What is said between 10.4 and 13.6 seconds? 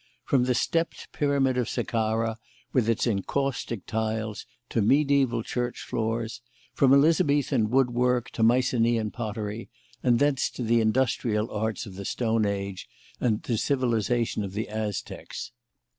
to the industrial arts of the Stone Age and the